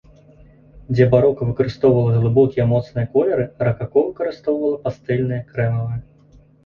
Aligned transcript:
Дзе 0.93 1.05
барока 1.11 1.41
выкарыстоўвала 1.49 2.15
глыбокія, 2.23 2.65
моцныя 2.73 3.07
колеры, 3.17 3.45
ракако 3.67 3.99
выкарыстоўвала 4.07 4.77
пастэльныя, 4.87 5.41
крэмавыя. 5.53 5.99